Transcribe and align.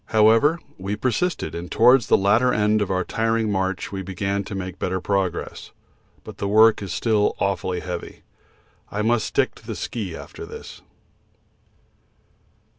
However, 0.05 0.59
we 0.79 0.95
persisted, 0.95 1.53
and 1.53 1.71
towards 1.71 2.07
the 2.07 2.17
latter 2.17 2.51
end 2.51 2.81
of 2.81 2.89
our 2.89 3.03
tiring 3.03 3.51
march 3.51 3.91
we 3.91 4.01
began 4.01 4.43
to 4.45 4.55
make 4.55 4.79
better 4.79 4.99
progress, 4.99 5.69
but 6.23 6.39
the 6.39 6.47
work 6.47 6.81
is 6.81 6.91
still 6.91 7.35
awfully 7.37 7.81
heavy. 7.81 8.23
I 8.89 9.03
must 9.03 9.27
stick 9.27 9.53
to 9.53 9.67
the 9.67 9.75
ski 9.75 10.15
after 10.15 10.43
this. 10.43 10.81